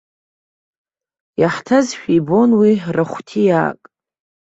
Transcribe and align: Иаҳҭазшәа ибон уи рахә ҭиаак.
Иаҳҭазшәа 1.41 2.11
ибон 2.17 2.49
уи 2.59 2.71
рахә 2.95 3.19
ҭиаак. 3.27 3.81